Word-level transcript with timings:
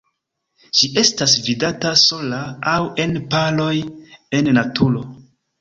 Ĝi 0.77 0.87
estas 1.01 1.35
vidata 1.49 1.91
sola 2.05 2.41
aŭ 2.73 2.79
en 3.05 3.15
paroj 3.35 3.71
en 4.41 4.55
naturo. 4.61 5.07